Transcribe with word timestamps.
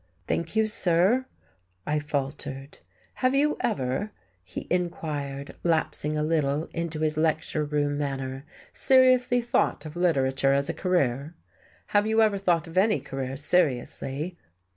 "Thank 0.27 0.55
you, 0.55 0.65
sir," 0.65 1.27
I 1.85 1.99
faltered. 1.99 2.79
"Have 3.21 3.35
you 3.35 3.55
ever," 3.59 4.11
he 4.43 4.65
inquired, 4.71 5.55
lapsing 5.63 6.17
a 6.17 6.23
little 6.23 6.69
into 6.73 7.01
his 7.01 7.17
lecture 7.17 7.63
room 7.63 7.99
manner, 7.99 8.43
"seriously 8.73 9.41
thought 9.41 9.85
of 9.85 9.95
literature 9.95 10.53
as 10.53 10.69
a 10.69 10.73
career? 10.73 11.35
Have 11.93 12.07
you 12.07 12.19
ever 12.19 12.39
thought 12.39 12.65
of 12.65 12.79
any 12.79 12.99
career 12.99 13.37
seriously?" 13.37 14.39